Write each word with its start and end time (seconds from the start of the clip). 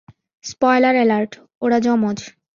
Spoiler 0.43 0.95
alert, 0.95 1.31
ওরা 1.61 1.77
জমজ। 1.85 2.17